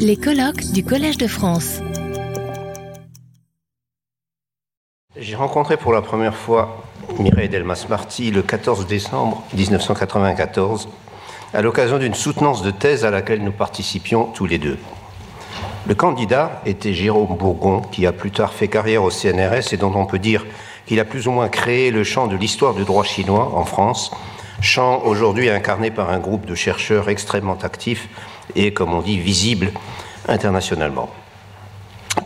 [0.00, 1.80] Les colloques du Collège de France.
[5.14, 6.84] J'ai rencontré pour la première fois
[7.20, 10.88] Mireille Delmas-Marty le 14 décembre 1994
[11.54, 14.78] à l'occasion d'une soutenance de thèse à laquelle nous participions tous les deux.
[15.86, 19.92] Le candidat était Jérôme Bourgon, qui a plus tard fait carrière au CNRS et dont
[19.94, 20.44] on peut dire
[20.86, 24.10] qu'il a plus ou moins créé le champ de l'histoire du droit chinois en France,
[24.60, 28.08] champ aujourd'hui incarné par un groupe de chercheurs extrêmement actifs
[28.54, 29.72] et, comme on dit, visibles
[30.28, 31.10] internationalement.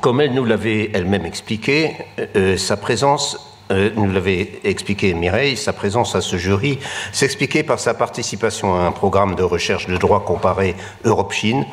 [0.01, 1.97] Comme elle nous l'avait elle-même expliqué,
[2.37, 6.78] euh, sa présence euh, nous l'avait expliqué Mireille, sa présence à ce jury
[7.12, 11.66] s'expliquait par sa participation à un programme de recherche de droit comparé Europe-Chine,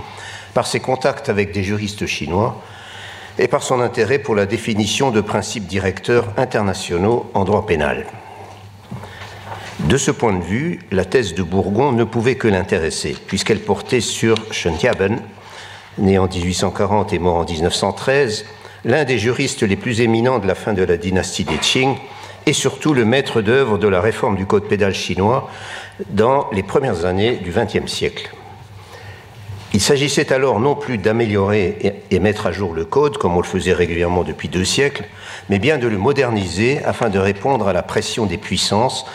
[0.53, 2.61] par ses contacts avec des juristes chinois
[3.39, 8.05] et par son intérêt pour la définition de principes directeurs internationaux en droit pénal.
[9.79, 14.01] De ce point de vue, la thèse de Bourgon ne pouvait que l'intéresser, puisqu'elle portait
[14.01, 15.19] sur Tiaben,
[15.99, 18.45] né en 1840 et mort en 1913,
[18.85, 21.95] l'un des juristes les plus éminents de la fin de la dynastie des Qing,
[22.47, 25.49] et surtout le maître d'œuvre de la réforme du code pénal chinois
[26.09, 28.31] dans les premières années du XXe siècle.
[29.73, 33.45] Il s'agissait alors non plus d'améliorer et mettre à jour le code, comme on le
[33.45, 35.03] faisait régulièrement depuis deux siècles,
[35.49, 39.05] mais bien de le moderniser afin de répondre à la pression des puissances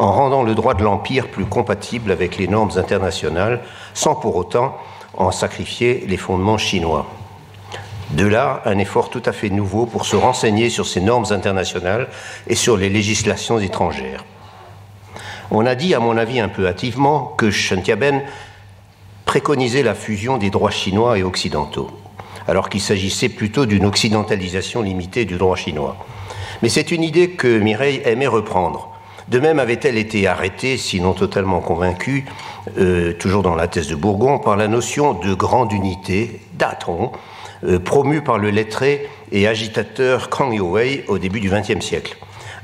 [0.00, 3.60] en rendant le droit de l'Empire plus compatible avec les normes internationales,
[3.92, 4.78] sans pour autant
[5.14, 7.06] en sacrifier les fondements chinois.
[8.12, 12.08] De là, un effort tout à fait nouveau pour se renseigner sur ces normes internationales
[12.46, 14.24] et sur les législations étrangères.
[15.50, 18.22] On a dit, à mon avis un peu hâtivement, que Tiaben
[19.26, 21.90] préconisait la fusion des droits chinois et occidentaux,
[22.48, 25.96] alors qu'il s'agissait plutôt d'une occidentalisation limitée du droit chinois.
[26.62, 28.89] Mais c'est une idée que Mireille aimait reprendre,
[29.30, 32.24] de même avait-elle été arrêtée, sinon totalement convaincue,
[32.78, 37.12] euh, toujours dans la thèse de Bourgon, par la notion de grande unité, d'atron,
[37.64, 42.16] euh, promue par le lettré et agitateur Kang Youwei au début du XXe siècle.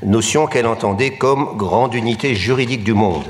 [0.03, 3.25] Notion qu'elle entendait comme grande unité juridique du monde,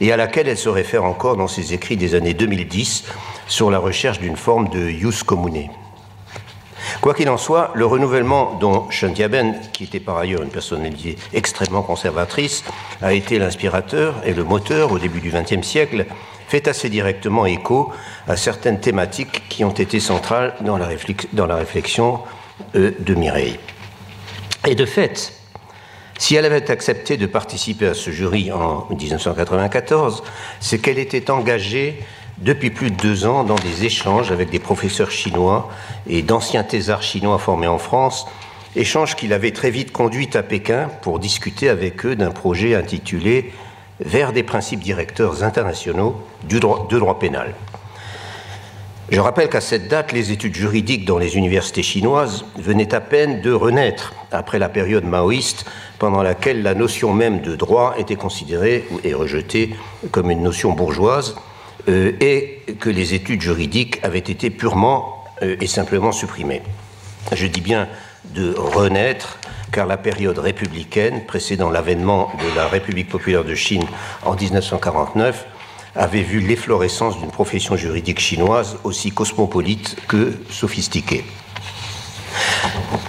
[0.00, 3.04] et à laquelle elle se réfère encore dans ses écrits des années 2010
[3.46, 5.68] sur la recherche d'une forme de jus commune.
[7.00, 11.82] Quoi qu'il en soit, le renouvellement dont Tiaben, qui était par ailleurs une personnalité extrêmement
[11.82, 12.64] conservatrice,
[13.02, 16.06] a été l'inspirateur et le moteur au début du XXe siècle,
[16.48, 17.92] fait assez directement écho
[18.28, 20.86] à certaines thématiques qui ont été centrales dans la,
[21.56, 22.20] réflexion
[22.74, 23.58] euh, de Mireille.
[24.66, 25.32] Et de fait,
[26.18, 30.22] si elle avait accepté de participer à ce jury en 1994,
[30.60, 32.02] c'est qu'elle était engagée
[32.38, 35.68] depuis plus de deux ans dans des échanges avec des professeurs chinois
[36.06, 38.26] et d'anciens thésards chinois formés en France,
[38.74, 43.52] échanges qu'il avait très vite conduits à Pékin pour discuter avec eux d'un projet intitulé
[43.98, 47.54] Vers des principes directeurs internationaux du droit, de droit pénal.
[49.08, 53.40] Je rappelle qu'à cette date, les études juridiques dans les universités chinoises venaient à peine
[53.40, 55.64] de renaître après la période maoïste
[55.98, 59.74] pendant laquelle la notion même de droit était considérée et rejetée
[60.10, 61.36] comme une notion bourgeoise
[61.88, 66.62] euh, et que les études juridiques avaient été purement euh, et simplement supprimées.
[67.32, 67.88] Je dis bien
[68.34, 69.38] de renaître,
[69.72, 73.84] car la période républicaine précédant l'avènement de la République populaire de Chine
[74.24, 75.46] en 1949
[75.94, 81.24] avait vu l'efflorescence d'une profession juridique chinoise aussi cosmopolite que sophistiquée.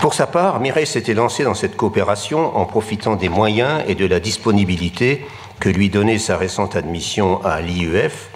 [0.01, 4.05] Pour sa part, Mireille s'était lancée dans cette coopération en profitant des moyens et de
[4.05, 5.25] la disponibilité
[5.59, 8.29] que lui donnait sa récente admission à l'IEF,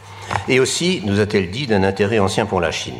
[0.48, 2.96] et aussi, nous a-t-elle dit, d'un intérêt ancien pour la Chine.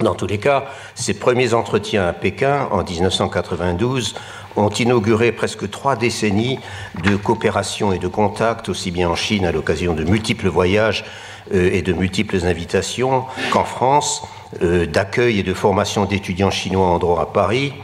[0.00, 0.64] Dans tous les cas,
[0.94, 4.14] ses premiers entretiens à Pékin en 1992
[4.56, 6.58] ont inauguré presque trois décennies
[7.04, 11.04] de coopération et de contact, aussi bien en Chine à l'occasion de multiples voyages
[11.52, 14.22] euh, et de multiples invitations qu'en France,
[14.62, 17.74] euh, d'accueil et de formation d'étudiants chinois en droit à Paris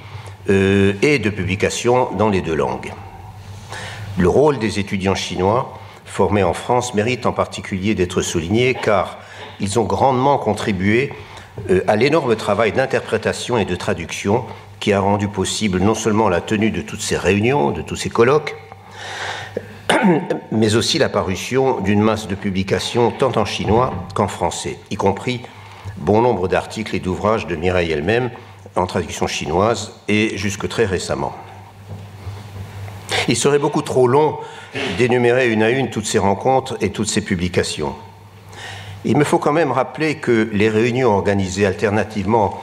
[0.48, 2.92] euh, et de publication dans les deux langues.
[4.16, 5.78] Le rôle des étudiants chinois
[6.16, 9.18] formés en France mérite en particulier d'être souligné car
[9.60, 11.12] ils ont grandement contribué
[11.68, 14.46] euh, à l'énorme travail d'interprétation et de traduction
[14.80, 18.08] qui a rendu possible non seulement la tenue de toutes ces réunions, de tous ces
[18.08, 18.56] colloques,
[20.52, 25.42] mais aussi la parution d'une masse de publications tant en chinois qu'en français, y compris
[25.98, 28.30] bon nombre d'articles et d'ouvrages de Mireille elle-même
[28.74, 31.34] en traduction chinoise et jusque très récemment.
[33.28, 34.38] Il serait beaucoup trop long
[34.98, 37.94] d'énumérer une à une toutes ces rencontres et toutes ces publications.
[39.04, 42.60] Il me faut quand même rappeler que les réunions organisées alternativement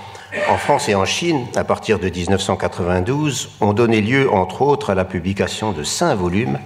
[0.49, 4.95] en France et en Chine, à partir de 1992, ont donné lieu, entre autres, à
[4.95, 6.59] la publication de cinq volumes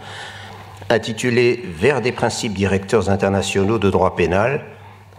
[0.89, 4.63] intitulés Vers des principes directeurs internationaux de droit pénal,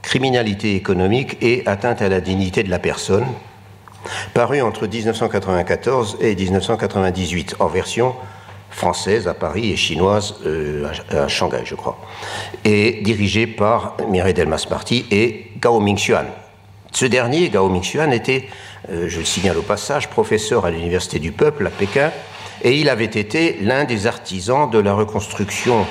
[0.03, 3.27] criminalité économique et atteinte à la dignité de la personne,
[4.33, 8.15] paru entre 1994 et 1998 en version
[8.71, 11.99] française à Paris et chinoise euh, à, Shanghai, je crois,
[12.65, 16.27] et dirigé par Mireille Delmas-Marty et Gao Mingxuan.
[16.93, 18.49] Ce dernier, Gao Mingxuan, était,
[18.91, 22.11] euh, je le signale au passage, professeur à l'Université du Peuple à Pékin,
[22.63, 25.87] et il avait été l'un des artisans de la reconstruction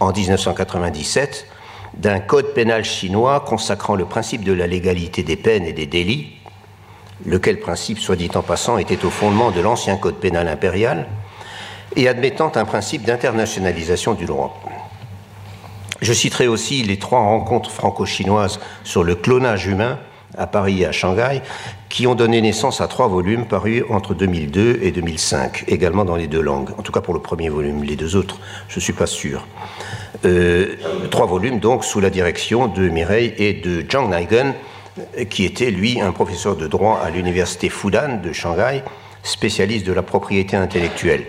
[0.00, 1.46] en 1997
[1.96, 6.36] d'un code pénal chinois consacrant le principe de la légalité des peines et des délits,
[7.26, 11.06] lequel principe, soit dit en passant, était au fondement de l'ancien code pénal impérial,
[11.96, 14.60] et admettant un principe d'internationalisation du droit.
[16.00, 19.98] Je citerai aussi les trois rencontres franco-chinoises sur le clonage humain
[20.38, 21.42] à Paris et à Shanghai,
[21.88, 26.28] qui ont donné naissance à trois volumes parus entre 2002 et 2005, également dans les
[26.28, 28.38] deux langues, en tout cas pour le premier volume, les deux autres,
[28.68, 29.46] je ne suis pas sûr.
[30.24, 30.76] Euh,
[31.10, 34.54] trois volumes donc sous la direction de Mireille et de Zhang Naigen,
[35.28, 38.82] qui était lui un professeur de droit à l'université Fudan de Shanghai,
[39.22, 41.24] spécialiste de la propriété intellectuelle.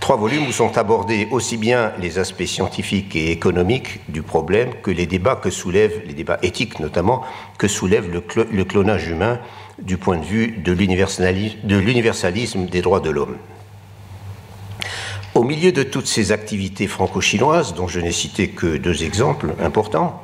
[0.00, 4.90] Trois volumes où sont abordés aussi bien les aspects scientifiques et économiques du problème que
[4.90, 7.22] les débats que soulève, les débats éthiques notamment,
[7.58, 9.38] que soulève le, clonage humain
[9.78, 13.36] du point de vue de l'universalisme des droits de l'homme.
[15.34, 20.22] Au milieu de toutes ces activités franco-chinoises, dont je n'ai cité que deux exemples importants,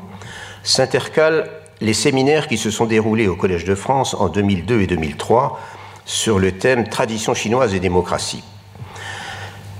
[0.62, 1.44] s'intercalent
[1.82, 5.60] les séminaires qui se sont déroulés au Collège de France en 2002 et 2003
[6.06, 8.42] sur le thème Tradition chinoise et démocratie.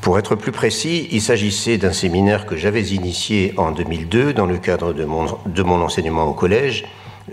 [0.07, 4.57] Pour être plus précis, il s'agissait d'un séminaire que j'avais initié en 2002 dans le
[4.57, 6.85] cadre de mon, enseignement au collège,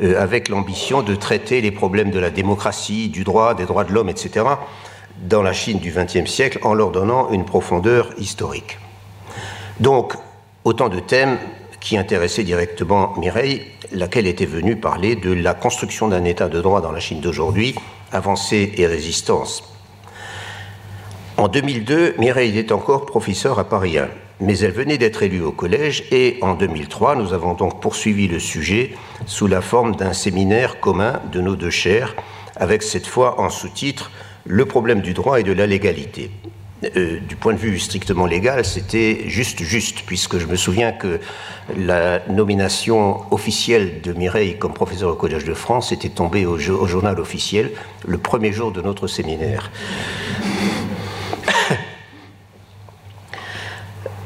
[0.01, 3.93] euh, avec l'ambition de traiter les problèmes de la démocratie, du droit, des droits de
[3.93, 4.47] l'homme, etc.,
[5.21, 8.79] dans la Chine du XXe siècle en leur donnant une profondeur historique.
[9.79, 10.13] Donc,
[10.63, 11.37] autant de thèmes
[11.79, 16.81] qui intéressaient directement Mireille, laquelle était venue parler de la construction d'un État de droit
[16.81, 17.75] dans la Chine d'aujourd'hui,
[18.11, 19.72] avancée et résistance.
[21.43, 24.07] En 2002, Mireille est encore professeure à Paris 1,
[24.39, 28.39] mais elle venait d'être élue au collège et en 2003, nous avons donc poursuivi le
[28.39, 28.93] sujet
[29.25, 32.15] sous la forme d'un séminaire commun de nos deux chaires,
[32.55, 34.09] avec cette fois en sous-titre
[34.45, 36.31] Le problème du droit et de la légalité.
[36.95, 41.19] Euh, du point de vue strictement légal, c'était juste juste, puisque je me souviens que
[41.77, 47.19] la nomination officielle de Mireille comme professeur au Collège de France était tombée au journal
[47.19, 47.71] officiel
[48.07, 49.71] le premier jour de notre séminaire.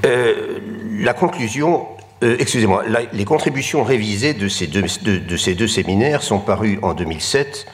[0.05, 0.59] Euh,
[0.99, 1.85] la conclusion,
[2.23, 6.93] euh, excusez-moi, les contributions révisées de ces, deux, de, ces, deux, séminaires sont parues en
[6.93, 7.65] 2007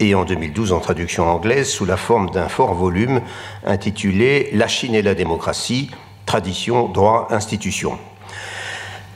[0.00, 3.20] et en 2012 en traduction anglaise sous la forme d'un fort volume
[3.66, 5.90] intitulé La Chine et la démocratie,
[6.26, 7.98] tradition, droit, institution.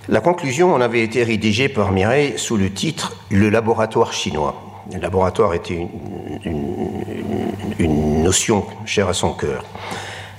[0.09, 4.68] La conclusion en avait été rédigée par Mireille sous le titre Le laboratoire chinois.
[4.93, 5.87] Le laboratoire était
[7.79, 9.65] une notion chère à son cœur.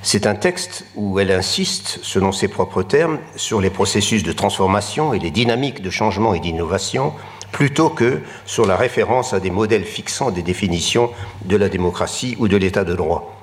[0.02, 5.14] C'est un texte où elle insiste, selon ses propres termes, sur les processus de transformation
[5.14, 7.14] et les dynamiques de changement et d'innovation,
[7.52, 11.12] plutôt que sur la référence à des modèles fixant des définitions
[11.46, 13.36] de la démocratie ou de l'état de droit.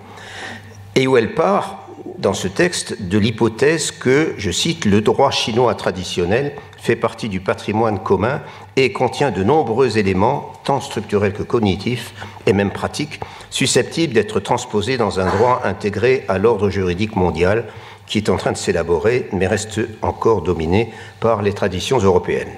[0.94, 1.85] Et où elle part,
[2.18, 7.40] dans ce texte, de l'hypothèse que, je cite, le droit chinois traditionnel fait partie du
[7.40, 8.42] patrimoine commun
[8.76, 12.14] et contient de nombreux éléments, tant structurels que cognitifs,
[12.46, 17.64] et même pratiques, susceptibles d'être transposés dans un droit intégré à l'ordre juridique mondial
[18.06, 22.52] qui est en train de s'élaborer, mais reste encore dominé par les traditions européennes.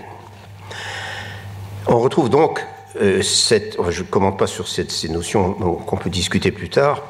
[1.86, 2.64] On retrouve donc
[3.00, 7.02] euh, je ne commente pas sur ces notions qu'on peut discuter plus tard,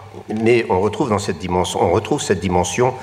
[0.42, 2.94] mais on retrouve dans cette dimension, on retrouve cette dimension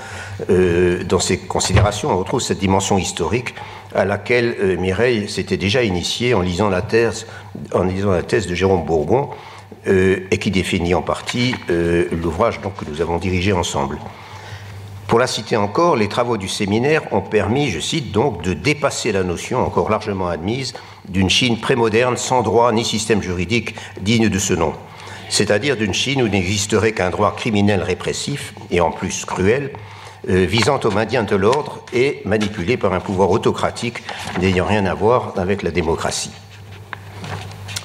[0.50, 3.54] euh, dans ces considérations, on retrouve cette dimension historique
[3.94, 7.26] à laquelle euh, Mireille s'était déjà initiée en lisant la thèse,
[7.72, 9.30] de Jérôme Bourgon,
[9.86, 13.98] euh, et qui définit en partie l'ouvrage que nous avons dirigé ensemble.
[15.08, 19.12] Pour la citer encore, les travaux du séminaire ont permis, je cite donc, de dépasser
[19.12, 20.74] la notion encore largement admise
[21.08, 24.72] d'une Chine prémoderne sans droit ni système juridique digne de ce nom,
[25.28, 29.72] c'est-à-dire d'une Chine où n'existerait qu'un droit criminel répressif, et en plus cruel,
[30.28, 34.02] euh, visant au maintien de l'ordre et manipulé par un pouvoir autocratique
[34.40, 36.32] n'ayant rien à voir avec la démocratie.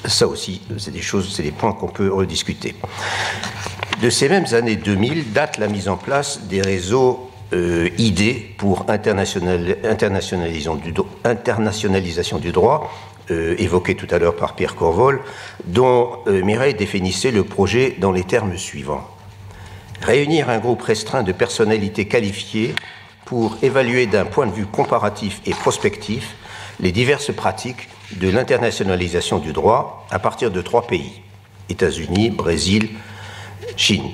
[0.06, 2.76] Ça aussi, c'est des choses, c'est des points qu'on peut rediscuter.
[4.02, 8.86] De ces mêmes années 2000 date la mise en place des réseaux euh, ID pour
[8.88, 12.92] internationalisation du, internationalisation du droit,
[13.30, 15.22] euh, évoqué tout à l'heure par Pierre Corvol,
[15.66, 19.08] dont Mireille définissait le projet dans les termes suivants
[20.02, 22.76] réunir un groupe restreint de personnalités qualifiées
[23.26, 26.36] pour évaluer d'un point de vue comparatif et prospectif
[26.80, 31.22] les diverses pratiques de l'internationalisation du droit à partir de trois pays
[31.70, 32.90] États-Unis, Brésil,
[33.78, 34.12] Chine.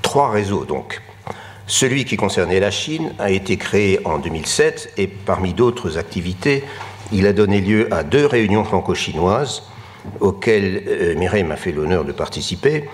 [0.00, 1.02] Trois réseaux donc.
[1.66, 6.62] Celui qui concernait la Chine a été créé en 2007 et parmi d'autres activités,
[7.12, 9.64] il a donné lieu à deux réunions franco-chinoises
[10.20, 12.88] auxquelles euh, Mireille m'a fait l'honneur de participer,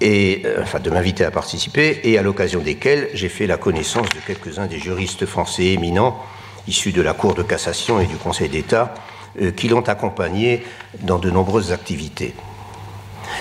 [0.00, 4.08] et, euh, enfin de m'inviter à participer, et à l'occasion desquelles j'ai fait la connaissance
[4.08, 6.22] de quelques-uns des juristes français éminents
[6.66, 8.94] issus de la Cour de cassation et du Conseil d'État
[9.40, 10.62] euh, qui l'ont accompagné
[11.02, 12.34] dans de nombreuses activités.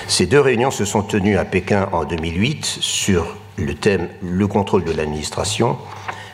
[0.07, 4.83] Ces deux réunions se sont tenues à Pékin en 2008 sur le thème Le contrôle
[4.83, 5.77] de l'administration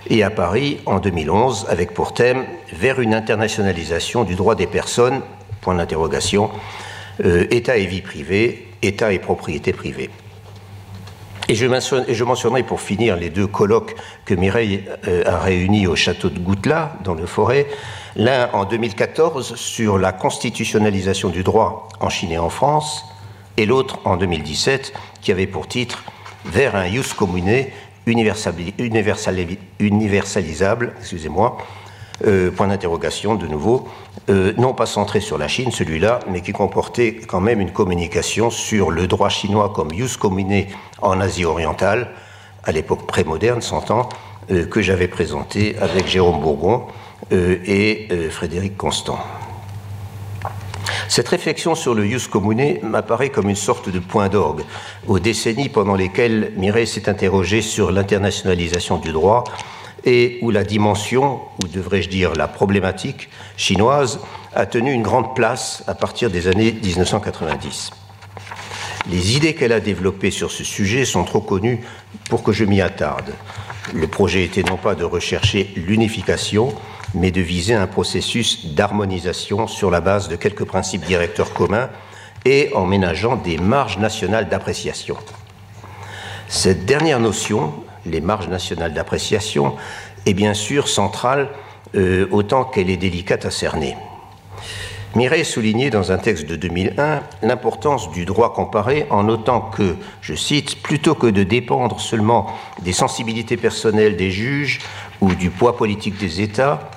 [0.07, 5.21] et à Paris en 2011 avec pour thème Vers une internationalisation du droit des personnes,
[5.61, 6.49] point d'interrogation,
[7.25, 10.09] euh, État et vie privée, État et propriété privée.
[11.49, 11.65] Et je,
[12.23, 16.93] mentionnerai pour finir les deux colloques que Mireille euh, a réunis au château de Goutela,
[17.03, 17.65] dans le Forêt,
[18.15, 23.03] l'un en 2014 sur la constitutionnalisation du droit en Chine et en France,
[23.57, 26.03] et l'autre en 2017 qui avait pour titre
[26.45, 27.65] Vers un ius commune
[28.05, 31.57] universalisable, excusez-moi,
[32.27, 33.87] euh, point d'interrogation de nouveau,
[34.29, 38.49] euh, non pas centré sur la Chine, celui-là, mais qui comportait quand même une communication
[38.49, 40.65] sur le droit chinois comme ius commune
[41.01, 42.09] en Asie orientale,
[42.65, 44.09] à l'époque prémoderne, s'entend,
[44.51, 46.87] euh, que j'avais présenté avec Jérôme Bourgon
[47.31, 49.19] et Frédéric Constant.
[51.09, 54.61] Cette réflexion sur le jus commune m'apparaît comme une sorte de point d'orgue
[55.07, 59.43] aux décennies pendant lesquelles Mireille s'est interrogé sur l'internationalisation du droit
[60.05, 64.19] et où la dimension, ou devrais-je dire la problématique chinoise,
[64.53, 67.89] a tenu une grande place à partir des années 1990.
[69.09, 71.79] Les idées qu'elle a développées sur ce sujet sont trop connues
[72.29, 73.33] pour que je m'y attarde.
[73.95, 76.75] Le projet était non pas de rechercher l'unification,
[77.13, 81.89] mais de viser un processus d'harmonisation sur la base de quelques principes directeurs communs
[82.45, 85.17] et en ménageant des marges nationales d'appréciation.
[86.47, 87.73] Cette dernière notion,
[88.05, 89.75] les marges nationales d'appréciation,
[90.25, 91.49] est bien sûr centrale
[91.95, 93.95] euh, autant qu'elle est délicate à cerner.
[95.15, 100.35] Mireille soulignait dans un texte de 2001 l'importance du droit comparé en notant que, je
[100.35, 102.47] cite, plutôt que de dépendre seulement
[102.83, 104.79] des sensibilités personnelles des juges
[105.19, 106.91] ou du poids politique des États,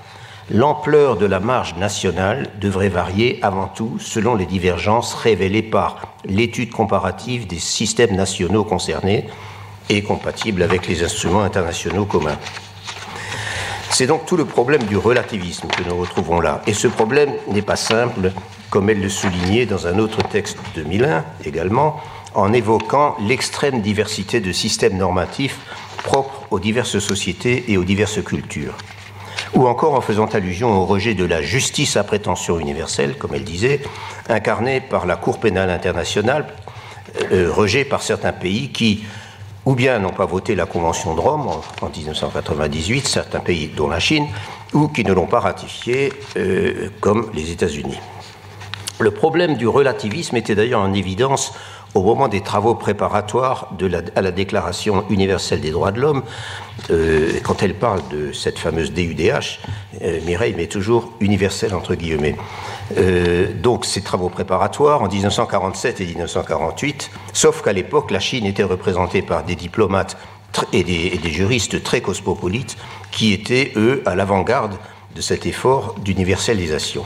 [0.50, 6.70] l'ampleur de la marge nationale devrait varier avant tout selon les divergences révélées par l'étude
[6.70, 9.28] comparative des systèmes nationaux concernés
[9.88, 12.38] et compatibles avec les instruments internationaux communs.
[13.90, 16.62] C'est donc tout le problème du relativisme que nous retrouvons là.
[16.66, 18.32] Et ce problème n'est pas simple,
[18.70, 22.00] comme elle le soulignait dans un autre texte de 2001 également,
[22.34, 25.58] en évoquant l'extrême diversité de systèmes normatifs
[26.02, 28.74] propres aux diverses sociétés et aux diverses cultures
[29.54, 33.44] ou encore en faisant allusion au rejet de la justice à prétention universelle, comme elle
[33.44, 33.80] disait,
[34.28, 36.46] incarnée par la Cour pénale internationale,
[37.32, 39.04] euh, rejet par certains pays qui,
[39.66, 41.48] ou bien n'ont pas voté la Convention de Rome
[41.80, 44.26] en, 1998, certains pays dont la Chine,
[44.72, 47.98] ou qui ne l'ont pas ratifiée, euh, comme les États-Unis.
[48.98, 51.52] Le problème du relativisme était d'ailleurs en évidence
[51.94, 53.70] au moment des travaux préparatoires
[54.16, 56.22] à la Déclaration universelle des droits de l'homme,
[56.90, 59.60] euh, quand elle parle de cette fameuse DUDH,
[60.02, 62.36] euh, Mireille met toujours universelle entre guillemets.
[62.96, 68.62] Euh, donc ces travaux préparatoires en 1947 et 1948, sauf qu'à l'époque la Chine était
[68.62, 70.16] représentée par des diplomates
[70.72, 72.76] et des, et des juristes très cosmopolites
[73.10, 74.76] qui étaient, eux, à l'avant-garde
[75.14, 77.04] de cet effort d'universalisation.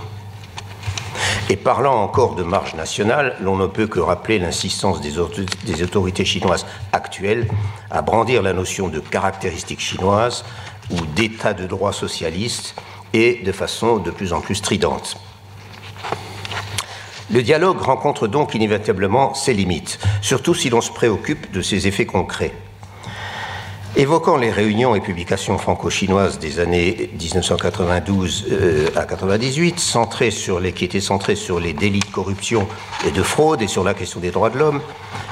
[1.48, 6.66] Et parlant encore de marge nationale, l'on ne peut que rappeler l'insistance des, autorités chinoises
[6.92, 7.46] actuelles
[7.88, 10.44] à brandir la notion de caractéristique chinoise
[10.90, 12.74] ou d'état de droit socialiste
[13.12, 15.18] et de façon de plus en plus stridente.
[17.30, 22.06] Le dialogue rencontre donc inévitablement ses limites, surtout si l'on se préoccupe de ses effets
[22.06, 22.52] concrets.
[23.98, 30.74] Évoquant les réunions et publications franco-chinoises des années 1992 euh, à 98, centrées sur les,
[30.74, 32.68] qui étaient centrées sur les délits de corruption
[33.06, 34.82] et de fraude et sur la question des droits de l'homme,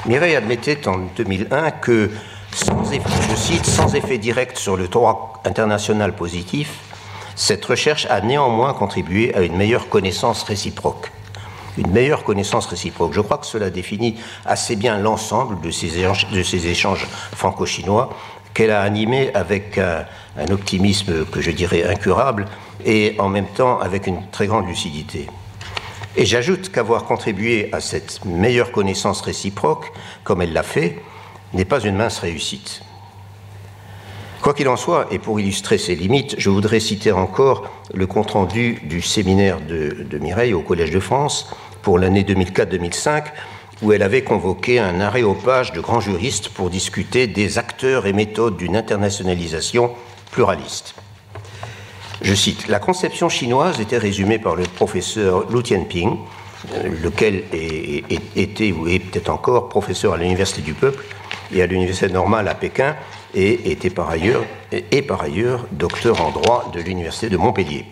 [0.07, 2.11] Mireille admettait en 2001 que,
[2.55, 6.71] sans effet, je cite, sans effet direct sur le droit international positif,
[7.37, 11.13] cette recherche a néanmoins contribué à une meilleure connaissance réciproque
[11.77, 13.13] une meilleure connaissance réciproque.
[13.15, 18.11] Je crois que cela définit assez bien l'ensemble de ces de ces échanges franco-chinois
[18.55, 20.07] qu'elle a animé avec un,
[20.51, 22.47] optimisme que je dirais incurable
[22.85, 25.29] et en même temps avec une très grande lucidité.
[26.17, 29.93] Et j'ajoute qu'avoir contribué à cette meilleure connaissance réciproque,
[30.23, 31.01] comme elle l'a fait,
[31.53, 32.83] n'est pas une mince réussite.
[34.43, 38.81] Quoi qu'il en soit, et pour illustrer ces limites, je voudrais citer encore le compte-rendu
[38.85, 41.49] du séminaire de, de, Mireille au Collège de France
[41.83, 43.25] pour l'année 2004-2005,
[43.83, 48.57] où elle avait convoqué un aréopage de grands juristes pour discuter des acteurs et méthodes
[48.57, 49.93] d'une internationalisation
[50.31, 50.95] pluraliste.
[52.23, 56.17] Je cite, La conception chinoise était résumée par le professeur Lu Tianping,
[57.03, 57.45] lequel
[58.37, 61.05] était ou est peut-être encore professeur à l'Université du Peuple
[61.53, 62.97] et à l'Université normale à Pékin,
[63.35, 67.85] et était et par ailleurs docteur en droit de l'Université de Montpellier.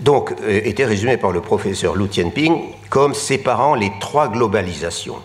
[0.00, 2.56] Donc, euh, était résumé par le professeur Lu Tianping
[2.88, 5.18] comme séparant les trois globalisations.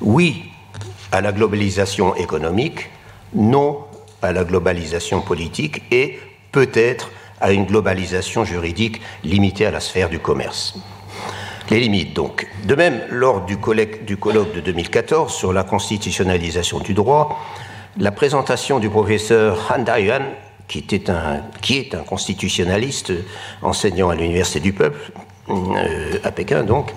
[0.00, 0.50] Oui
[1.12, 2.90] à la globalisation économique,
[3.34, 3.84] non
[4.20, 6.18] à la globalisation politique et
[6.50, 7.10] peut-être
[7.40, 10.74] à une globalisation juridique limitée à la sphère du commerce.
[11.70, 12.48] Les limites, donc.
[12.64, 17.40] De même, lors du colloque, du colloque de 2014 sur la constitutionnalisation du droit,
[17.96, 20.22] la présentation du professeur Han Dayuan,
[20.68, 23.12] qui, était un, qui est un constitutionnaliste
[23.62, 25.12] enseignant à l'Université du Peuple,
[25.50, 26.92] euh, à Pékin donc,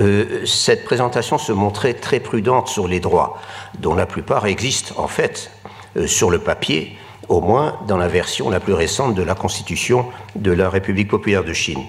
[0.00, 3.38] euh, cette présentation se montrait très prudente sur les droits,
[3.78, 5.50] dont la plupart existent en fait
[5.96, 6.96] euh, sur le papier,
[7.28, 11.44] au moins dans la version la plus récente de la Constitution de la République populaire
[11.44, 11.82] de Chine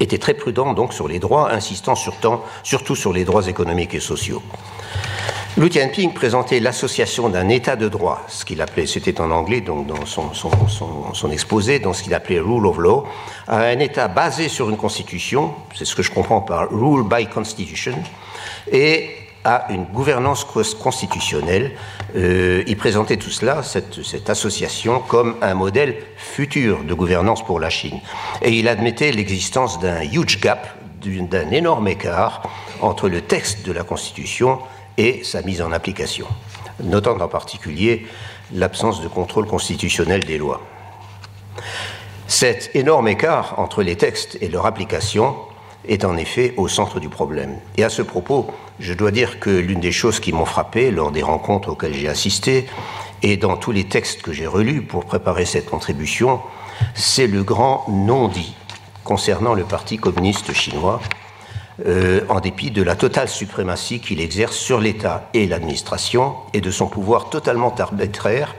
[0.00, 4.00] était très prudent donc sur les droits, insistant surtout, surtout sur les droits économiques et
[4.00, 4.42] sociaux.
[5.58, 9.88] Lu Tianping présentait l'association d'un État de droit, ce qu'il appelait, c'était en anglais, donc
[9.88, 13.04] dans son, exposé, dans ce qu'il appelait rule of law,
[13.48, 17.26] à un État basé sur une constitution, c'est ce que je comprends par rule by
[17.26, 17.94] constitution,
[18.70, 19.10] et
[19.44, 21.72] à une gouvernance constitutionnelle.
[22.14, 27.70] Euh, il présentait tout cela, cette, association, comme un modèle futur de gouvernance pour la
[27.70, 27.98] Chine.
[28.42, 30.68] Et il admettait l'existence d'un huge gap,
[31.02, 32.42] d'un énorme écart
[32.80, 34.60] entre le texte de la Constitution
[34.98, 36.26] et sa mise en application,
[36.82, 38.06] notant en particulier
[38.52, 40.60] l'absence de contrôle constitutionnel des lois.
[42.26, 45.34] Cet énorme écart entre les textes et leur application
[45.86, 47.58] est en effet au centre du problème.
[47.78, 48.48] Et à ce propos,
[48.80, 52.08] je dois dire que l'une des choses qui m'ont frappé lors des rencontres auxquelles j'ai
[52.08, 52.66] assisté,
[53.22, 56.40] et dans tous les textes que j'ai relus pour préparer cette contribution,
[56.94, 58.54] c'est le grand non-dit
[59.04, 61.00] concernant le Parti communiste chinois,
[61.86, 66.72] euh, en dépit de la totale suprématie qu'il exerce sur l'État et l'administration, et de
[66.72, 68.56] son pouvoir totalement arbitraire,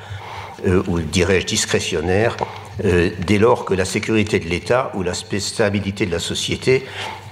[0.66, 2.38] euh, ou dirais-je discrétionnaire,
[2.86, 6.86] euh, dès lors que la sécurité de l'État ou la stabilité de la société,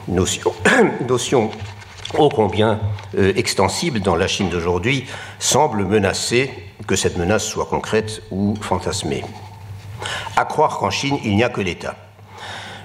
[0.09, 1.51] notion,
[2.17, 2.81] ô combien
[3.17, 5.05] extensible dans la Chine d'aujourd'hui,
[5.39, 6.51] semble menacer,
[6.85, 9.23] que cette menace soit concrète ou fantasmée.
[10.35, 11.95] À croire qu'en Chine, il n'y a que l'État.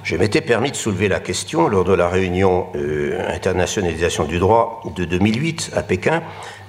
[0.02, 4.82] Je m'étais permis de soulever la question lors de la réunion euh, internationalisation du droit
[4.96, 6.22] de 2008 à Pékin,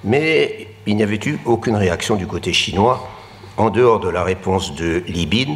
[0.04, 3.10] mais il n'y avait eu aucune réaction du côté chinois,
[3.58, 5.56] en dehors de la réponse de Li Bin,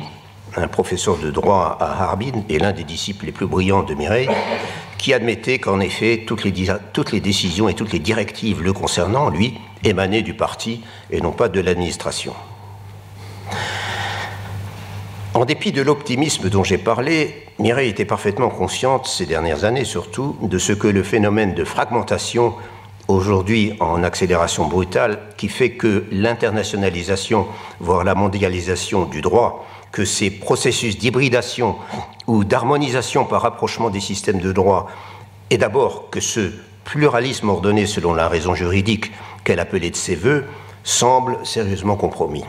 [0.55, 4.29] un professeur de droit à Harbin et l'un des disciples les plus brillants de Mireille,
[4.97, 6.53] qui admettait qu'en effet, toutes les,
[6.93, 11.31] toutes les, décisions et toutes les directives le concernant, lui, émanaient du parti et non
[11.31, 12.33] pas de l'administration.
[15.33, 20.35] En dépit de l'optimisme dont j'ai parlé, Mireille était parfaitement consciente, ces dernières années surtout,
[20.41, 22.53] de ce que le phénomène de fragmentation,
[23.07, 27.45] aujourd'hui en accélération brutale, qui fait que l'internationalisation,
[27.79, 31.75] voire la mondialisation du droit, que ces processus d'hybridation
[32.25, 34.87] ou d'harmonisation par rapprochement des systèmes de droit,
[35.49, 36.51] et d'abord que ce
[36.83, 39.11] pluralisme ordonné selon la raison juridique
[39.43, 40.45] qu'elle appelait de ses voeux,
[40.83, 42.43] semble sérieusement compromis.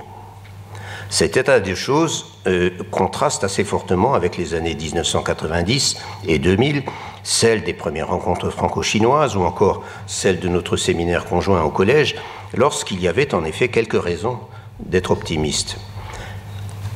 [1.10, 6.82] Cet état des choses euh, contraste assez fortement avec les années 1990 et 2000,
[7.22, 12.14] celles des premières rencontres franco-chinoises ou encore celles de notre séminaire conjoint au collège,
[12.54, 14.38] lorsqu'il y avait en effet quelques raisons
[14.80, 15.78] d'être optimiste.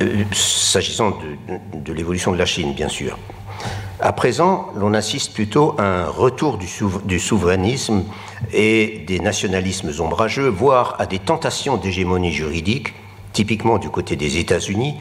[0.01, 1.17] Euh, s'agissant
[1.73, 3.17] de, l'évolution de la Chine, bien sûr.
[3.99, 8.03] À présent, l'on assiste plutôt à un retour du, souverainisme
[8.51, 12.93] et des nationalismes ombrageux, voire à des tentations d'hégémonie juridique,
[13.33, 14.95] typiquement du côté des États-Unis,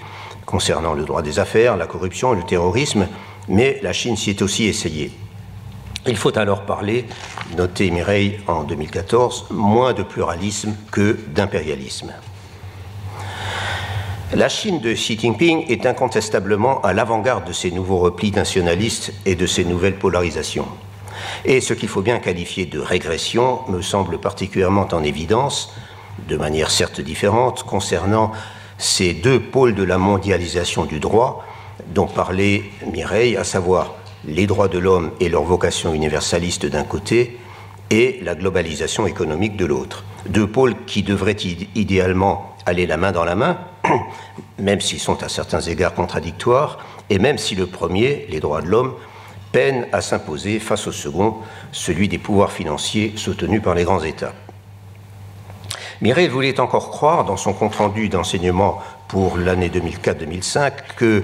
[0.47, 3.07] concernant le droit des affaires, la corruption et le terrorisme,
[3.49, 5.13] mais la Chine s'y est aussi essayée.
[6.07, 7.05] Il faut alors parler,
[7.57, 12.13] noté Mireille en 2014, moins de pluralisme que d'impérialisme.
[14.35, 19.37] La Chine de Xi Jinping est incontestablement à l'avant-garde de ces nouveaux replis nationalistes et
[19.37, 20.67] de ces nouvelles polarisations.
[21.45, 25.73] Et ce qu'il faut bien qualifier de régression me semble particulièrement en évidence,
[26.29, 28.33] de manière certes différente, concernant
[28.79, 31.45] ces deux pôles de la mondialisation du droit
[31.95, 33.95] dont parlait Mireille, à savoir
[34.25, 37.39] les droits de l'homme et leur vocation universaliste d'un côté,
[37.91, 40.05] et la globalisation économique de l'autre.
[40.27, 41.37] Deux pôles qui devraient
[41.75, 43.59] idéalement aller la main dans la main,
[44.59, 46.79] même s'ils sont à certains égards contradictoires,
[47.11, 48.95] et même si le premier, les droits de l'homme,
[49.51, 51.37] peine à s'imposer face au second,
[51.73, 54.33] celui des pouvoirs financiers soutenus par les grands États.
[56.03, 61.23] Mireille voulait encore croire, dans son compte-rendu d'enseignement pour l'année 2004-2005, que,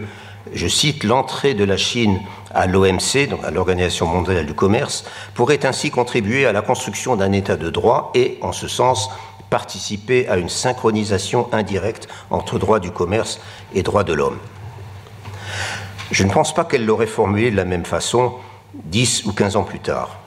[0.55, 2.21] je cite, l'entrée de la Chine
[2.55, 7.33] à l'OMC, donc à l'Organisation mondiale du commerce, pourrait ainsi contribuer à la construction d'un
[7.33, 9.11] État de droit et, en ce sens,
[9.51, 13.41] participer à une synchronisation indirecte entre droit du commerce
[13.75, 14.39] et droit de l'homme.
[16.13, 18.35] Je ne pense pas qu'elle l'aurait formulé de la même façon
[18.75, 20.21] dix ou quinze ans plus tard.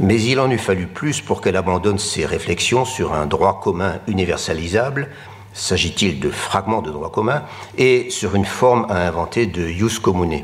[0.00, 4.00] Mais il en eût fallu plus pour qu'elle abandonne ses réflexions sur un droit commun
[4.08, 5.08] universalisable,
[5.52, 7.44] s'agit-il de fragments de droit commun,
[7.78, 10.42] et sur une forme à inventer de jus commune.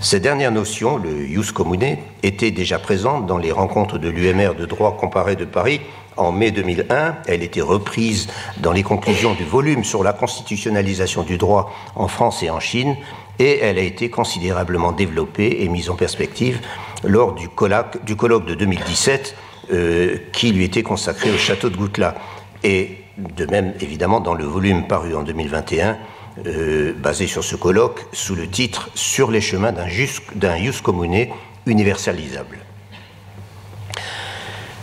[0.00, 4.66] Cette dernière notion, le jus commune, était déjà présente dans les rencontres de l'UMR de
[4.66, 5.80] droit comparé de Paris
[6.18, 7.16] en mai 2001.
[7.26, 8.28] Elle était reprise
[8.58, 12.94] dans les conclusions du volume sur la constitutionnalisation du droit en France et en Chine,
[13.38, 16.60] et elle a été considérablement développée et mise en perspective
[17.04, 19.36] lors du colloque, de 2017
[19.72, 22.14] euh, qui lui était consacré au château de Goutelas.
[22.62, 25.96] Et de même, évidemment, dans le volume paru en 2021,
[26.46, 31.28] euh, basé sur ce colloque, sous le titre Sur les chemins d'un jus commune
[31.66, 32.58] universalisable.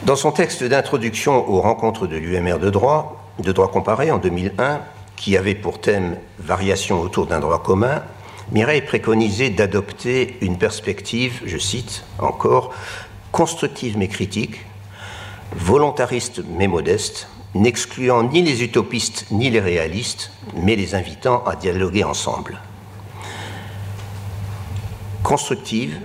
[0.03, 4.81] Dans son texte d'introduction aux rencontres de l'UMR de droit, de droit comparé en 2001,
[5.15, 8.03] qui avait pour thème Variation autour d'un droit commun,
[8.51, 12.73] Mireille préconisait d'adopter une perspective, je cite encore,
[13.31, 14.65] constructive mais critique,
[15.55, 22.03] volontariste mais modeste, n'excluant ni les utopistes ni les réalistes, mais les invitant à dialoguer
[22.03, 22.59] ensemble.
[25.23, 25.97] Constructive,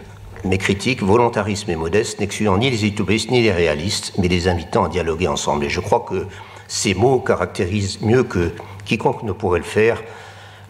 [0.45, 4.85] mais critique, volontarisme et modeste, n'excluant ni les utopistes ni les réalistes, mais les invitant
[4.85, 5.65] à dialoguer ensemble.
[5.65, 6.27] Et je crois que
[6.69, 8.53] ces mots caractérisent mieux que
[8.85, 10.01] quiconque ne pourrait le faire